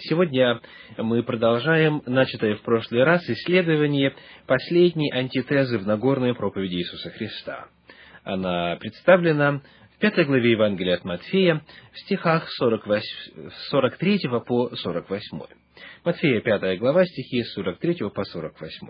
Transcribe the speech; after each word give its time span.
Сегодня 0.00 0.60
мы 0.98 1.22
продолжаем 1.22 2.02
начатое 2.04 2.56
в 2.56 2.60
прошлый 2.60 3.04
раз 3.04 3.26
исследование 3.26 4.14
последней 4.46 5.10
антитезы 5.10 5.78
в 5.78 5.86
Нагорной 5.86 6.34
проповеди 6.34 6.74
Иисуса 6.74 7.08
Христа. 7.08 7.68
Она 8.22 8.76
представлена 8.76 9.62
в 9.96 9.98
пятой 9.98 10.26
главе 10.26 10.50
Евангелия 10.50 10.96
от 10.96 11.04
Матфея 11.04 11.62
в 11.94 12.00
стихах 12.00 12.50
48, 12.50 13.50
43 13.70 14.20
по 14.46 14.76
48. 14.76 15.38
Матфея, 16.04 16.40
пятая 16.42 16.76
глава, 16.76 17.06
стихи 17.06 17.42
с 17.44 17.54
43 17.54 18.10
по 18.14 18.24
48. 18.24 18.88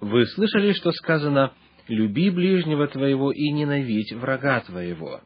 «Вы 0.00 0.24
слышали, 0.28 0.72
что 0.72 0.92
сказано, 0.92 1.52
люби 1.88 2.30
ближнего 2.30 2.88
твоего 2.88 3.32
и 3.32 3.50
ненавидь 3.50 4.14
врага 4.14 4.60
твоего. 4.60 5.20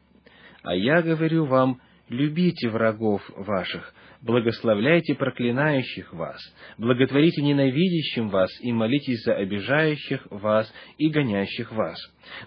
А 0.63 0.75
я 0.75 1.01
говорю 1.01 1.45
вам, 1.45 1.79
любите 2.09 2.69
врагов 2.69 3.21
ваших, 3.35 3.93
благословляйте 4.21 5.15
проклинающих 5.15 6.13
вас, 6.13 6.39
благотворите 6.77 7.41
ненавидящим 7.41 8.29
вас 8.29 8.49
и 8.61 8.71
молитесь 8.71 9.23
за 9.23 9.35
обижающих 9.35 10.27
вас 10.29 10.71
и 10.97 11.09
гонящих 11.09 11.71
вас. 11.71 11.97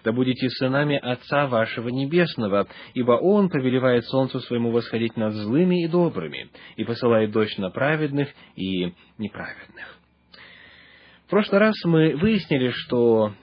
Да 0.04 0.12
будете 0.12 0.48
сынами 0.50 0.96
Отца 0.96 1.46
вашего 1.46 1.88
Небесного, 1.88 2.68
ибо 2.94 3.12
Он 3.12 3.48
повелевает 3.48 4.04
солнцу 4.04 4.40
своему 4.40 4.70
восходить 4.70 5.16
над 5.16 5.34
злыми 5.34 5.84
и 5.84 5.88
добрыми, 5.88 6.50
и 6.76 6.84
посылает 6.84 7.30
дождь 7.32 7.58
на 7.58 7.70
праведных 7.70 8.28
и 8.56 8.92
неправедных. 9.18 9.98
В 11.26 11.30
прошлый 11.30 11.60
раз 11.60 11.74
мы 11.84 12.16
выяснили, 12.16 12.70
что 12.70 13.34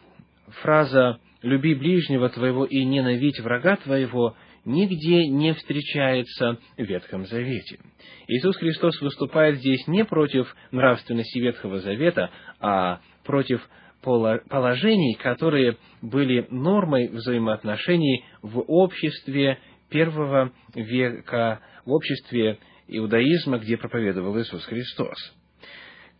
фраза 0.61 1.19
«люби 1.41 1.75
ближнего 1.75 2.29
твоего 2.29 2.65
и 2.65 2.83
ненавидь 2.83 3.39
врага 3.39 3.75
твоего» 3.75 4.35
нигде 4.65 5.27
не 5.27 5.53
встречается 5.53 6.57
в 6.77 6.81
Ветхом 6.81 7.25
Завете. 7.25 7.79
Иисус 8.27 8.57
Христос 8.57 8.99
выступает 9.01 9.59
здесь 9.59 9.87
не 9.87 10.03
против 10.03 10.53
нравственности 10.71 11.39
Ветхого 11.39 11.79
Завета, 11.79 12.31
а 12.59 12.99
против 13.23 13.67
положений, 14.01 15.15
которые 15.15 15.77
были 16.01 16.45
нормой 16.51 17.07
взаимоотношений 17.09 18.23
в 18.41 18.59
обществе 18.59 19.59
первого 19.89 20.51
века, 20.75 21.61
в 21.85 21.91
обществе 21.91 22.59
иудаизма, 22.87 23.57
где 23.57 23.77
проповедовал 23.77 24.39
Иисус 24.39 24.63
Христос. 24.65 25.17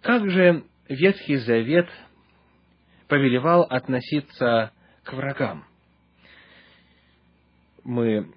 Как 0.02 0.27
же 0.30 0.63
Ветхий 0.89 1.37
Завет 1.37 1.87
повелевал 3.07 3.63
относиться 3.63 4.71
к 5.03 5.13
врагам? 5.13 5.65
Мы 7.86 8.31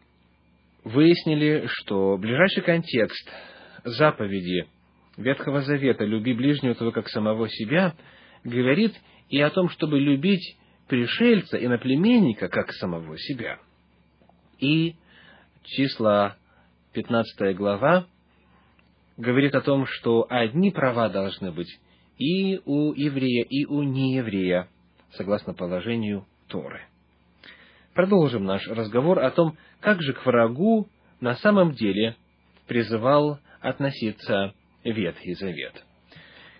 выяснили, 0.84 1.64
что 1.66 2.18
ближайший 2.18 2.62
контекст 2.62 3.28
заповеди 3.82 4.66
Ветхого 5.16 5.62
Завета 5.62 6.04
«люби 6.04 6.34
ближнего 6.34 6.74
твоего, 6.74 6.92
как 6.92 7.08
самого 7.08 7.48
себя» 7.48 7.94
говорит 8.44 8.94
и 9.30 9.40
о 9.40 9.48
том, 9.48 9.70
чтобы 9.70 9.98
любить 9.98 10.58
пришельца, 10.86 11.56
иноплеменника, 11.56 12.48
как 12.48 12.72
самого 12.72 13.18
себя. 13.18 13.58
И 14.58 14.96
числа 15.64 16.36
15 16.92 17.56
глава 17.56 18.06
говорит 19.16 19.54
о 19.54 19.62
том, 19.62 19.86
что 19.86 20.26
одни 20.28 20.70
права 20.70 21.08
должны 21.08 21.52
быть 21.52 21.80
и 22.18 22.60
у 22.66 22.92
еврея, 22.92 23.46
и 23.48 23.64
у 23.64 23.82
нееврея, 23.82 24.68
согласно 25.12 25.54
положению 25.54 26.26
Торы. 26.48 26.82
Продолжим 27.98 28.44
наш 28.44 28.64
разговор 28.68 29.18
о 29.18 29.32
том, 29.32 29.58
как 29.80 30.00
же 30.02 30.12
к 30.12 30.24
врагу 30.24 30.88
на 31.20 31.34
самом 31.34 31.72
деле 31.72 32.14
призывал 32.68 33.40
относиться 33.60 34.54
Ветхий 34.84 35.34
Завет. 35.34 35.84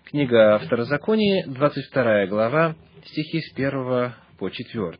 Книга 0.03 0.59
Второзаконие, 0.59 1.45
22 1.47 2.25
глава, 2.25 2.75
стихи 3.05 3.39
с 3.39 3.53
1 3.53 4.15
по 4.37 4.49
4. 4.49 4.97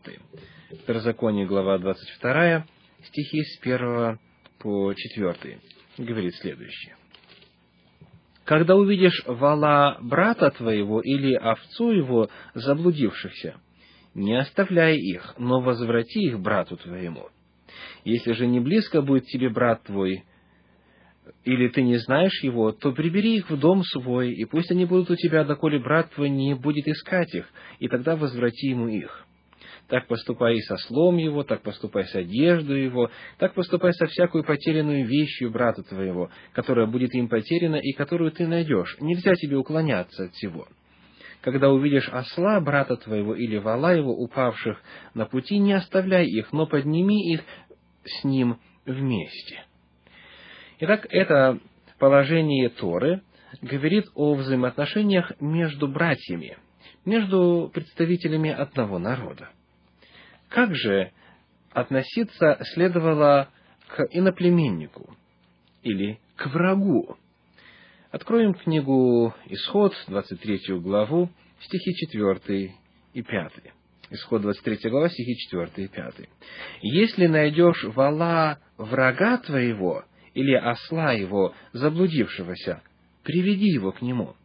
Второзаконие, 0.83 1.45
глава 1.45 1.77
22, 1.77 2.65
стихи 3.03 3.43
с 3.43 3.59
1 3.61 4.17
по 4.59 4.93
4. 4.93 5.59
Говорит 5.97 6.35
следующее. 6.35 6.95
«Когда 8.45 8.77
увидишь 8.77 9.25
вала 9.27 9.97
брата 9.99 10.51
твоего 10.51 11.01
или 11.01 11.33
овцу 11.33 11.91
его 11.91 12.29
заблудившихся, 12.53 13.59
не 14.19 14.37
оставляй 14.37 14.97
их, 14.97 15.33
но 15.37 15.61
возврати 15.61 16.19
их 16.19 16.39
брату 16.39 16.77
твоему. 16.77 17.29
Если 18.03 18.33
же 18.33 18.47
не 18.47 18.59
близко 18.59 19.01
будет 19.01 19.25
тебе 19.25 19.49
брат 19.49 19.83
твой, 19.83 20.23
или 21.45 21.67
ты 21.69 21.81
не 21.81 21.97
знаешь 21.97 22.43
его, 22.43 22.71
то 22.71 22.91
прибери 22.91 23.37
их 23.37 23.49
в 23.49 23.57
дом 23.57 23.83
свой, 23.83 24.33
и 24.33 24.45
пусть 24.45 24.71
они 24.71 24.85
будут 24.85 25.09
у 25.09 25.15
тебя, 25.15 25.43
доколе 25.43 25.79
брат 25.79 26.11
твой 26.11 26.29
не 26.29 26.53
будет 26.53 26.87
искать 26.87 27.33
их, 27.33 27.47
и 27.79 27.87
тогда 27.87 28.15
возврати 28.15 28.67
ему 28.67 28.87
их. 28.87 29.25
Так 29.87 30.07
поступай 30.07 30.55
и 30.57 30.61
со 30.61 30.77
слом 30.77 31.17
его, 31.17 31.43
так 31.43 31.61
поступай 31.61 32.05
с 32.05 32.13
одеждой 32.13 32.83
его, 32.83 33.09
так 33.37 33.53
поступай 33.53 33.93
со 33.93 34.05
всякой 34.05 34.43
потерянной 34.43 35.03
вещью 35.03 35.49
брата 35.49 35.81
твоего, 35.83 36.29
которая 36.53 36.85
будет 36.85 37.15
им 37.15 37.27
потеряна 37.27 37.77
и 37.77 37.93
которую 37.93 38.31
ты 38.31 38.45
найдешь. 38.45 38.97
Нельзя 38.99 39.33
тебе 39.35 39.57
уклоняться 39.57 40.25
от 40.25 40.33
всего 40.33 40.67
когда 41.41 41.69
увидишь 41.69 42.09
осла, 42.09 42.59
брата 42.59 42.97
твоего, 42.97 43.35
или 43.35 43.57
вала 43.57 43.93
его, 43.93 44.11
упавших 44.11 44.81
на 45.13 45.25
пути, 45.25 45.57
не 45.57 45.73
оставляй 45.73 46.25
их, 46.25 46.51
но 46.51 46.67
подними 46.67 47.33
их 47.33 47.41
с 48.03 48.23
ним 48.23 48.59
вместе. 48.85 49.63
Итак, 50.79 51.07
это 51.09 51.59
положение 51.97 52.69
Торы 52.69 53.21
говорит 53.61 54.05
о 54.15 54.35
взаимоотношениях 54.35 55.33
между 55.39 55.87
братьями, 55.87 56.57
между 57.05 57.69
представителями 57.73 58.51
одного 58.51 58.99
народа. 58.99 59.49
Как 60.49 60.75
же 60.75 61.11
относиться 61.71 62.59
следовало 62.73 63.49
к 63.87 64.05
иноплеменнику 64.11 65.15
или 65.83 66.19
к 66.35 66.47
врагу? 66.47 67.17
Откроем 68.11 68.55
книгу 68.55 69.35
Исход, 69.49 69.93
23 70.07 70.79
главу, 70.79 71.29
стихи 71.61 71.93
4 71.93 72.73
и 73.13 73.21
5. 73.21 73.51
Исход 74.09 74.41
23 74.41 74.89
глава, 74.89 75.09
стихи 75.09 75.37
4 75.37 75.69
и 75.75 75.87
5. 75.87 76.15
«Если 76.81 77.27
найдешь 77.27 77.83
вала 77.83 78.57
врага 78.77 79.37
твоего 79.37 80.05
или 80.33 80.55
осла 80.55 81.13
его, 81.13 81.53
заблудившегося, 81.73 82.81
приведи 83.23 83.67
его 83.67 83.91
к 83.91 84.01
нему. 84.01 84.35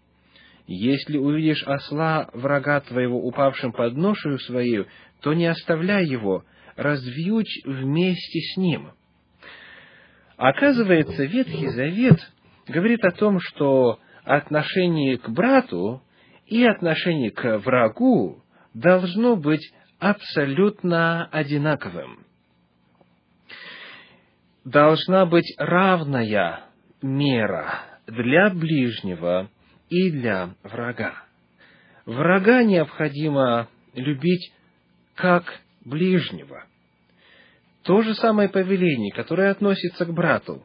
Если 0.66 1.16
увидишь 1.16 1.62
осла 1.66 2.28
врага 2.34 2.82
твоего, 2.82 3.18
упавшим 3.26 3.72
под 3.72 3.96
ношею 3.96 4.38
свою, 4.40 4.88
то 5.22 5.32
не 5.32 5.46
оставляй 5.46 6.04
его, 6.04 6.44
развьючь 6.76 7.62
вместе 7.64 8.40
с 8.40 8.58
ним». 8.58 8.90
Оказывается, 10.36 11.24
Ветхий 11.24 11.68
Завет 11.68 12.20
говорит 12.66 13.04
о 13.04 13.10
том, 13.10 13.38
что 13.40 13.98
отношение 14.24 15.18
к 15.18 15.28
брату 15.28 16.02
и 16.46 16.64
отношение 16.64 17.30
к 17.30 17.58
врагу 17.58 18.42
должно 18.72 19.36
быть 19.36 19.72
абсолютно 19.98 21.26
одинаковым. 21.26 22.24
Должна 24.64 25.26
быть 25.26 25.54
равная 25.58 26.64
мера 27.02 27.82
для 28.06 28.50
ближнего 28.50 29.50
и 29.90 30.10
для 30.10 30.54
врага. 30.62 31.14
Врага 32.06 32.62
необходимо 32.62 33.68
любить 33.94 34.52
как 35.14 35.44
ближнего. 35.84 36.64
То 37.82 38.00
же 38.02 38.14
самое 38.14 38.48
повеление, 38.48 39.12
которое 39.12 39.50
относится 39.50 40.06
к 40.06 40.12
брату, 40.12 40.64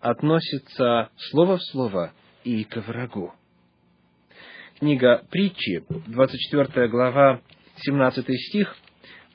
относится 0.00 1.10
слово 1.30 1.58
в 1.58 1.62
слово 1.64 2.12
и 2.44 2.64
к 2.64 2.76
врагу. 2.76 3.32
Книга 4.78 5.24
притчи, 5.30 5.84
24 6.06 6.88
глава, 6.88 7.42
17 7.76 8.24
стих, 8.48 8.74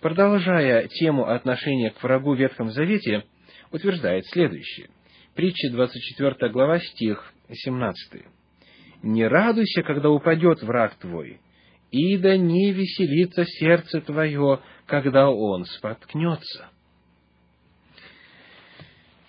продолжая 0.02 0.88
тему 0.88 1.28
отношения 1.28 1.92
к 1.92 2.02
врагу 2.02 2.34
в 2.34 2.40
Ветхом 2.40 2.72
Завете, 2.72 3.26
утверждает 3.72 4.26
следующее. 4.28 4.90
Притча, 5.36 5.70
24 5.72 6.52
глава, 6.52 6.80
стих 6.80 7.32
17. 7.52 8.26
«Не 9.04 9.28
радуйся, 9.28 9.84
когда 9.84 10.10
упадет 10.10 10.64
враг 10.64 10.96
твой, 10.96 11.40
и 11.92 12.18
да 12.18 12.38
не 12.38 12.72
веселится 12.72 13.46
сердце 13.46 14.02
твое, 14.02 14.62
когда 14.88 15.30
он 15.30 15.66
споткнется». 15.66 16.70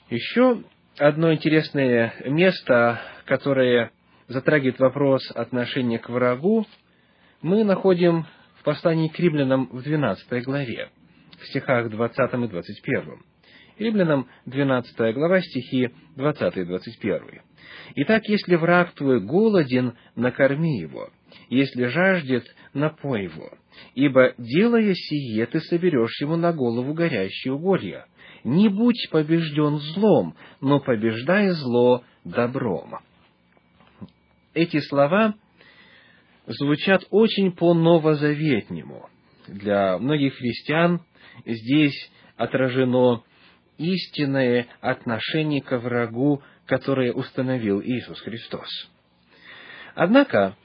Еще 0.09 0.63
одно 0.99 1.33
интересное 1.33 2.15
место, 2.25 3.01
которое 3.25 3.91
затрагивает 4.29 4.79
вопрос 4.79 5.31
отношения 5.35 5.99
к 5.99 6.09
врагу, 6.09 6.67
мы 7.43 7.65
находим 7.65 8.27
в 8.59 8.65
послании 8.65 9.09
к 9.09 9.19
римлянам 9.19 9.69
в 9.71 9.83
12 9.83 10.45
главе, 10.45 10.89
в 11.41 11.47
стихах 11.47 11.91
20 11.91 12.35
и 12.35 12.49
21. 12.49 13.23
Римлянам 13.79 14.29
12 14.47 15.15
глава, 15.15 15.41
стихи 15.41 15.91
20 16.17 16.57
и 16.57 16.65
21. 16.65 17.43
«Итак, 17.97 18.23
если 18.27 18.57
враг 18.57 18.93
твой 18.93 19.21
голоден, 19.21 19.97
накорми 20.15 20.81
его, 20.81 21.11
если 21.51 21.85
жаждет, 21.85 22.45
напой 22.73 23.25
его, 23.25 23.51
ибо, 23.95 24.35
делая 24.39 24.95
сие, 24.95 25.47
ты 25.47 25.61
соберешь 25.61 26.21
ему 26.21 26.37
на 26.37 26.53
голову 26.53 26.95
горящие 26.95 27.53
уголья. 27.53 28.07
Не 28.47 28.69
будь 28.69 29.09
побежден 29.11 29.79
злом, 29.79 30.37
но 30.61 30.79
побеждай 30.79 31.49
зло 31.49 32.05
добром». 32.25 33.01
Эти 34.55 34.79
слова 34.79 35.35
звучат 36.47 37.03
очень 37.11 37.51
по-новозаветнему. 37.51 39.11
Для 39.49 39.99
многих 39.99 40.37
христиан 40.37 41.01
здесь 41.45 42.13
отражено 42.37 43.25
истинное 43.79 44.69
отношение 44.81 45.61
к 45.61 45.77
врагу, 45.79 46.41
которое 46.67 47.13
установил 47.13 47.83
Иисус 47.83 48.21
Христос. 48.21 48.69
Однако, 49.97 50.57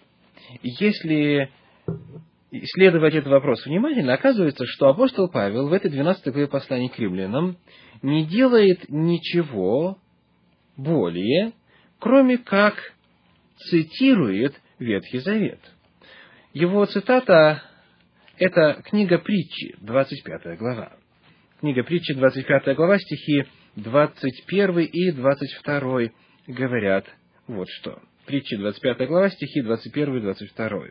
если 0.62 1.50
исследовать 2.52 3.16
этот 3.16 3.32
вопрос 3.32 3.66
внимательно, 3.66 4.14
оказывается, 4.14 4.66
что 4.68 4.90
апостол 4.90 5.30
Павел 5.30 5.70
в 5.70 5.74
этой 5.74 5.90
12 5.90 6.26
главе 6.28 6.48
послания 6.48 6.90
к 6.90 7.00
римлянам 7.00 7.58
не 8.02 8.26
делает 8.26 8.90
ничего 8.90 9.98
более, 10.78 11.54
кроме 12.00 12.38
как 12.38 12.76
цитирует 13.58 14.60
Ветхий 14.80 15.20
Завет. 15.20 15.60
Его 16.54 16.86
цитата– 16.86 17.64
это 18.38 18.82
книга 18.84 19.20
притчи, 19.20 19.76
25 19.80 20.58
глава. 20.58 20.94
Книга 21.60 21.84
притчи, 21.84 22.14
25 22.14 22.76
глава, 22.76 22.98
стихи 22.98 23.46
21 23.76 24.80
и 24.80 25.12
22 25.12 26.10
говорят 26.48 27.06
вот 27.48 27.70
что. 27.70 28.02
Притча, 28.26 28.58
25 28.58 29.08
глава, 29.08 29.30
стихи 29.30 29.62
21 29.62 30.18
и 30.18 30.22
22. 30.22 30.88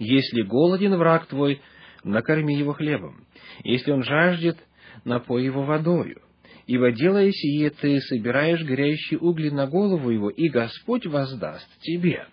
«Если 0.00 0.42
голоден 0.42 0.96
враг 0.96 1.26
твой, 1.26 1.60
накорми 2.02 2.56
его 2.56 2.72
хлебом. 2.72 3.24
Если 3.62 3.92
он 3.92 4.02
жаждет, 4.02 4.58
напой 5.04 5.44
его 5.44 5.62
водою. 5.62 6.20
Ибо 6.66 6.90
делая 6.90 7.30
сие, 7.30 7.70
ты 7.70 8.00
собираешь 8.00 8.64
горящие 8.64 9.20
угли 9.20 9.50
на 9.50 9.68
голову 9.68 10.10
его, 10.10 10.28
и 10.28 10.48
Господь 10.48 11.06
воздаст 11.06 11.68
тебе». 11.80 12.26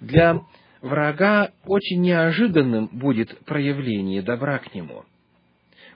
Для 0.00 0.40
врага 0.82 1.52
очень 1.64 2.02
неожиданным 2.02 2.88
будет 2.92 3.38
проявление 3.46 4.20
добра 4.20 4.58
к 4.58 4.74
нему– 4.74 5.04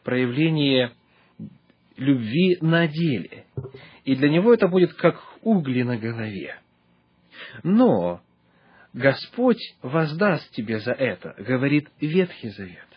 проявление 0.07 0.93
любви 1.97 2.59
на 2.61 2.87
деле. 2.87 3.45
И 4.05 4.15
для 4.15 4.31
него 4.31 4.55
это 4.55 4.69
будет 4.69 4.95
как 4.95 5.21
угли 5.43 5.83
на 5.83 5.99
голове. 5.99 6.61
Но 7.65 8.21
Господь 8.97 9.61
воздаст 9.83 10.51
тебе 10.53 10.79
за 10.79 10.93
это, 10.93 11.35
говорит 11.37 11.87
Ветхий 12.01 12.49
Завет. 12.49 12.89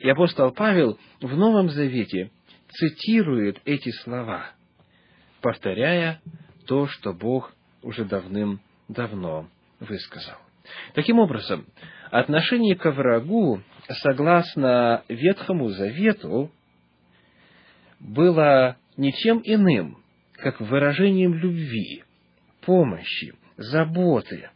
И 0.00 0.10
апостол 0.10 0.50
Павел 0.50 0.98
в 1.20 1.36
Новом 1.36 1.68
Завете 1.68 2.32
цитирует 2.70 3.60
эти 3.64 3.90
слова, 4.02 4.50
повторяя 5.40 6.20
то, 6.66 6.88
что 6.88 7.12
Бог 7.12 7.54
уже 7.82 8.04
давным-давно 8.04 9.48
высказал. 9.78 10.34
Таким 10.94 11.20
образом, 11.20 11.64
отношение 12.10 12.74
к 12.74 12.90
врагу, 12.90 13.62
согласно 14.02 15.04
Ветхому 15.08 15.68
Завету, 15.68 16.50
было 18.00 18.78
ничем 18.96 19.40
иным, 19.44 19.98
как 20.32 20.60
выражением 20.60 21.34
любви, 21.34 22.02
помощи, 22.62 23.32
заботы. 23.56 24.50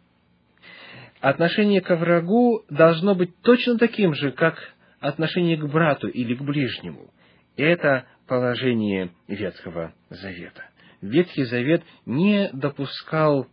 Отношение 1.20 1.82
к 1.82 1.94
врагу 1.96 2.62
должно 2.70 3.14
быть 3.14 3.36
точно 3.42 3.76
таким 3.76 4.14
же, 4.14 4.32
как 4.32 4.56
отношение 5.00 5.58
к 5.58 5.66
брату 5.66 6.08
или 6.08 6.34
к 6.34 6.40
ближнему. 6.40 7.10
Это 7.56 8.06
положение 8.26 9.10
Ветхого 9.28 9.92
Завета. 10.08 10.64
Ветхий 11.02 11.44
Завет 11.44 11.82
не 12.06 12.48
допускал 12.52 13.48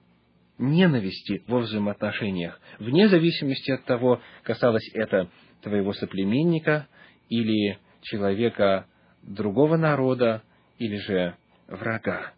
ненависти 0.58 1.44
во 1.48 1.60
взаимоотношениях, 1.60 2.60
вне 2.80 3.10
зависимости 3.10 3.72
от 3.72 3.84
того, 3.84 4.22
касалось 4.44 4.90
это 4.94 5.30
твоего 5.62 5.94
соплеменника 5.94 6.88
или 7.30 7.80
человека 8.02 8.88
другого 9.24 9.76
народа 9.76 10.42
или 10.80 10.98
же 10.98 11.36
врага. 11.68 12.34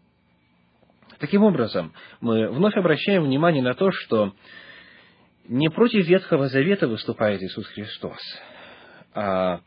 Таким 1.18 1.44
образом, 1.44 1.92
мы 2.20 2.48
вновь 2.50 2.76
обращаем 2.76 3.24
внимание 3.24 3.62
на 3.62 3.74
то, 3.74 3.90
что 3.92 4.34
не 5.50 5.68
против 5.68 6.06
Ветхого 6.06 6.48
Завета 6.48 6.88
выступает 6.88 7.42
Иисус 7.42 7.66
Христос, 7.66 8.18
а 9.12 9.60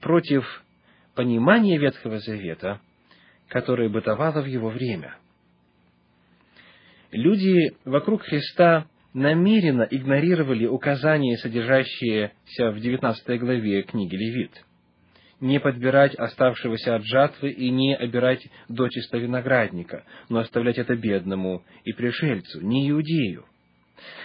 против 0.00 0.44
понимания 1.14 1.78
Ветхого 1.78 2.18
Завета, 2.18 2.80
которое 3.48 3.88
бытовало 3.88 4.42
в 4.42 4.46
его 4.46 4.68
время– 4.68 5.16
люди 7.12 7.74
вокруг 7.84 8.22
Христа 8.22 8.86
намеренно 9.14 9.86
игнорировали 9.90 10.66
указания, 10.66 11.36
содержащиеся 11.38 12.70
в 12.70 12.80
19 12.80 13.40
главе 13.40 13.82
книги 13.82 14.14
Левит. 14.14 14.64
Не 15.40 15.60
подбирать 15.60 16.14
оставшегося 16.16 16.96
от 16.96 17.04
жатвы 17.04 17.50
и 17.50 17.70
не 17.70 17.94
обирать 17.94 18.46
дочисто 18.68 19.18
виноградника, 19.18 20.04
но 20.28 20.40
оставлять 20.40 20.78
это 20.78 20.96
бедному 20.96 21.62
и 21.84 21.92
пришельцу, 21.92 22.60
не 22.60 22.90
иудею. 22.90 23.44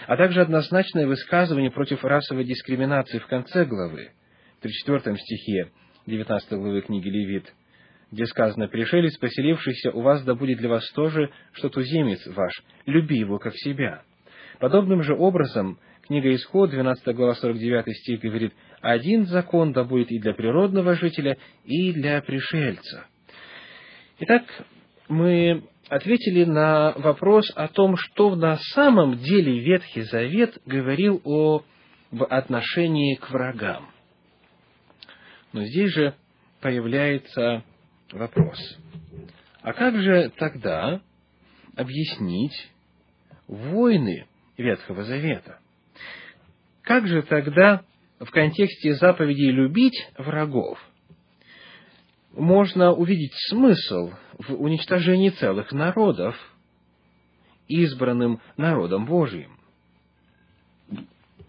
А 0.06 0.16
также 0.16 0.40
однозначное 0.40 1.06
высказывание 1.06 1.70
против 1.70 2.04
расовой 2.04 2.44
дискриминации 2.44 3.18
в 3.18 3.26
конце 3.26 3.64
главы, 3.64 4.10
в 4.58 4.62
34 4.62 5.16
стихе 5.16 5.70
19 6.06 6.52
главы 6.52 6.82
книги 6.82 7.08
Левит– 7.08 7.52
где 8.14 8.26
сказано, 8.26 8.68
«Пришелец, 8.68 9.16
поселившийся 9.18 9.90
у 9.90 10.00
вас, 10.00 10.22
да 10.22 10.34
будет 10.34 10.58
для 10.58 10.68
вас 10.68 10.88
тоже, 10.92 11.30
что 11.52 11.68
туземец 11.68 12.24
ваш, 12.28 12.52
люби 12.86 13.18
его, 13.18 13.38
как 13.38 13.54
себя». 13.56 14.02
Подобным 14.60 15.02
же 15.02 15.14
образом, 15.14 15.78
книга 16.06 16.32
Исход, 16.34 16.70
12 16.70 17.14
глава, 17.14 17.34
49 17.34 17.96
стих, 17.96 18.20
говорит, 18.20 18.52
«Один 18.80 19.26
закон 19.26 19.72
да 19.72 19.82
будет 19.82 20.12
и 20.12 20.20
для 20.20 20.32
природного 20.32 20.94
жителя, 20.94 21.36
и 21.64 21.92
для 21.92 22.22
пришельца». 22.22 23.06
Итак, 24.20 24.44
мы 25.08 25.64
ответили 25.88 26.44
на 26.44 26.92
вопрос 26.92 27.50
о 27.54 27.68
том, 27.68 27.96
что 27.96 28.34
на 28.34 28.56
самом 28.74 29.18
деле 29.18 29.60
Ветхий 29.60 30.02
Завет 30.02 30.58
говорил 30.66 31.20
о, 31.24 31.62
в 32.10 32.24
отношении 32.24 33.16
к 33.16 33.30
врагам. 33.30 33.90
Но 35.52 35.64
здесь 35.64 35.92
же 35.92 36.14
появляется 36.60 37.62
вопрос. 38.12 38.58
А 39.62 39.72
как 39.72 39.96
же 39.96 40.30
тогда 40.36 41.00
объяснить 41.76 42.70
войны 43.46 44.26
Ветхого 44.56 45.04
Завета? 45.04 45.58
Как 46.82 47.06
же 47.06 47.22
тогда 47.22 47.82
в 48.18 48.30
контексте 48.30 48.94
заповедей 48.94 49.50
любить 49.50 50.08
врагов 50.18 50.78
можно 52.36 52.92
увидеть 52.92 53.32
смысл 53.48 54.12
в 54.38 54.54
уничтожении 54.54 55.30
целых 55.30 55.72
народов 55.72 56.36
избранным 57.68 58.40
народом 58.56 59.06
Божиим? 59.06 59.58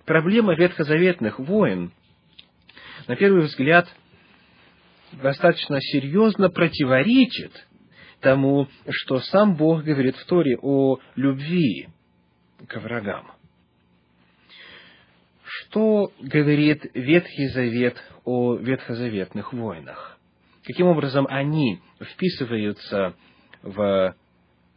Проблема 0.05 0.55
ветхозаветных 0.55 1.39
войн, 1.39 1.91
на 3.07 3.15
первый 3.15 3.43
взгляд, 3.43 3.87
достаточно 5.11 5.79
серьезно 5.81 6.49
противоречит 6.49 7.51
тому, 8.19 8.67
что 8.89 9.19
сам 9.19 9.55
Бог 9.55 9.83
говорит 9.83 10.15
в 10.15 10.25
Торе 10.25 10.57
о 10.61 10.99
любви 11.15 11.89
к 12.67 12.79
врагам. 12.79 13.31
Что 15.43 16.11
говорит 16.19 16.85
Ветхий 16.93 17.47
Завет 17.49 17.97
о 18.23 18.55
ветхозаветных 18.55 19.53
войнах? 19.53 20.14
Каким 20.65 20.87
образом 20.87 21.27
они 21.29 21.79
вписываются 22.01 23.15
в 23.61 24.15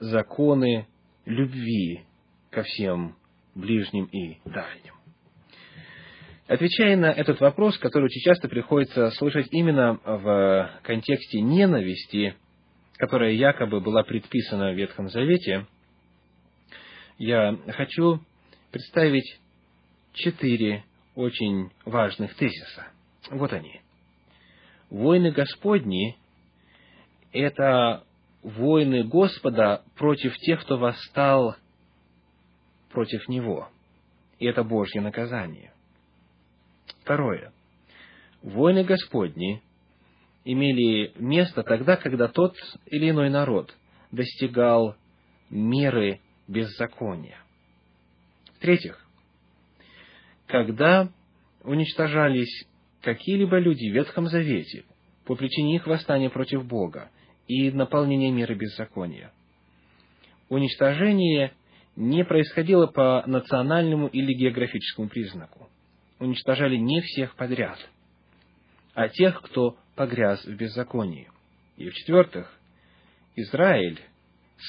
законы 0.01 0.87
любви 1.25 2.05
ко 2.51 2.63
всем 2.63 3.17
ближним 3.55 4.05
и 4.05 4.39
дальним? 4.45 4.95
Отвечая 6.47 6.97
на 6.97 7.11
этот 7.11 7.41
вопрос, 7.41 7.79
который 7.79 8.05
очень 8.05 8.21
часто 8.21 8.49
приходится 8.49 9.11
слышать 9.13 9.49
именно 9.51 9.99
в 10.05 10.71
контексте 10.83 11.41
ненависти, 11.41 12.37
которая 12.97 13.33
якобы 13.33 13.81
была 13.81 14.03
предписана 14.03 14.73
в 14.73 14.77
Ветхом 14.77 15.09
Завете, 15.09 15.67
я 17.19 17.57
хочу 17.69 18.21
представить 18.71 19.41
четыре 20.13 20.85
очень 21.15 21.71
важных 21.85 22.35
тезиса. 22.35 22.87
Вот 23.31 23.53
они. 23.53 23.81
Войны 24.91 25.31
Господни– 25.33 26.17
это 27.33 28.05
войны 28.43 29.05
Господа 29.05 29.83
против 29.97 30.37
тех, 30.39 30.63
кто 30.63 30.79
восстал 30.79 31.57
против 32.91 33.29
Него. 33.29 33.69
И 34.39 34.47
это 34.47 34.65
Божье 34.65 35.01
наказание. 35.01 35.73
Второе. 37.03 37.53
Войны 38.43 38.85
Господни 38.85 39.63
имели 40.45 41.13
место 41.17 41.63
тогда, 41.63 41.97
когда 41.97 42.29
тот 42.29 42.57
или 42.87 43.11
иной 43.11 43.29
народ 43.29 43.77
достигал 44.11 44.97
меры 45.51 46.21
беззакония. 46.47 47.39
В-третьих, 48.57 49.05
когда 50.47 51.11
уничтожались 51.63 52.67
какие-либо 53.03 53.59
люди 53.59 53.91
в 53.91 53.95
Ветхом 53.95 54.27
Завете 54.27 54.85
по 55.25 55.35
причине 55.35 55.77
их 55.77 55.87
восстания 55.87 56.31
против 56.31 56.67
Бога 56.67 57.11
и 57.47 57.71
наполнения 57.71 58.31
мира 58.31 58.55
беззакония, 58.55 59.33
уничтожение 60.49 61.53
не 61.97 62.25
происходило 62.25 62.87
по 62.87 63.25
национальному 63.27 64.07
или 64.07 64.33
географическому 64.33 65.09
признаку. 65.09 65.69
Уничтожали 66.21 66.77
не 66.77 67.01
всех 67.01 67.35
подряд, 67.37 67.79
а 68.95 69.09
тех, 69.09 69.41
кто 69.43 69.77
погряз 69.95 70.45
в 70.45 70.55
беззаконии. 70.55 71.29
И 71.77 71.89
в-четвертых, 71.89 72.53
Израиль 73.37 74.01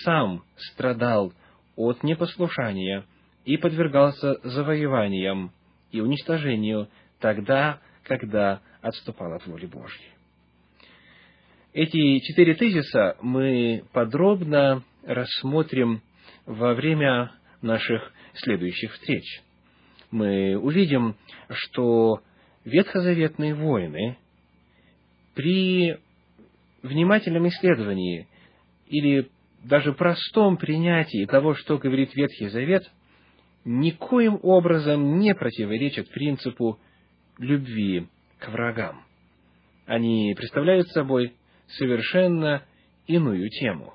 сам 0.04 0.44
страдал 0.56 1.34
от 1.76 2.04
непослушания 2.04 3.06
и 3.46 3.58
подвергался 3.58 4.40
завоеваниям 4.44 5.52
и 5.92 6.02
уничтожению 6.02 6.88
тогда, 7.20 7.80
когда 8.10 8.62
отступал 8.82 9.34
от 9.34 9.46
воли 9.46 9.68
Божьей. 9.68 10.10
Эти 11.74 12.20
четыре 12.26 12.56
тезиса 12.56 13.16
мы 13.22 13.84
подробно 13.94 14.84
рассмотрим 15.06 16.02
во 16.48 16.74
время 16.74 17.32
наших 17.62 18.12
следующих 18.34 18.94
встреч. 18.94 19.44
Мы 20.10 20.58
увидим, 20.58 21.16
что 21.52 22.22
ветхозаветные 22.66 23.54
воины 23.54 24.18
при 25.36 26.00
внимательном 26.82 27.48
исследовании 27.50 28.28
или 28.88 29.30
даже 29.64 29.94
простом 29.94 30.58
принятии 30.58 31.28
того, 31.28 31.54
что 31.54 31.78
говорит 31.78 32.16
Ветхий 32.16 32.48
Завет, 32.48 32.90
никоим 33.66 34.40
образом 34.42 35.20
не 35.20 35.36
противоречат 35.36 36.10
принципу 36.10 36.80
любви 37.40 38.08
к 38.38 38.50
врагам. 38.50 39.04
Они 39.86 40.34
представляют 40.36 40.88
собой 40.90 41.34
совершенно 41.78 42.64
иную 43.08 43.50
тему. 43.50 43.94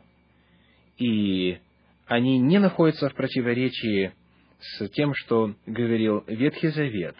И 0.98 1.58
они 2.06 2.38
не 2.38 2.58
находятся 2.58 3.08
в 3.08 3.14
противоречии 3.14 4.12
с 4.60 4.88
тем, 4.90 5.14
что 5.14 5.54
говорил 5.66 6.24
Ветхий 6.26 6.68
Завет, 6.68 7.16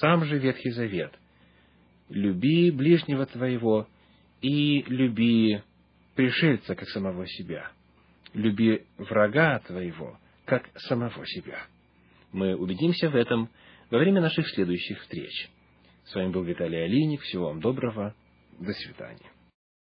сам 0.00 0.24
же 0.24 0.38
Ветхий 0.38 0.70
Завет. 0.70 1.12
«Люби 2.08 2.70
ближнего 2.70 3.26
твоего 3.26 3.88
и 4.40 4.82
люби 4.82 5.60
пришельца, 6.14 6.76
как 6.76 6.88
самого 6.88 7.26
себя. 7.26 7.72
Люби 8.32 8.82
врага 8.96 9.58
твоего, 9.60 10.18
как 10.44 10.68
самого 10.76 11.26
себя». 11.26 11.66
Мы 12.32 12.54
убедимся 12.54 13.10
в 13.10 13.16
этом 13.16 13.48
во 13.90 13.98
время 13.98 14.20
наших 14.20 14.48
следующих 14.50 15.00
встреч. 15.00 15.48
С 16.06 16.14
вами 16.14 16.30
был 16.30 16.44
Виталий 16.44 16.84
Алиник. 16.84 17.20
Всего 17.22 17.46
вам 17.46 17.60
доброго. 17.60 18.14
До 18.58 18.72
свидания. 18.72 19.35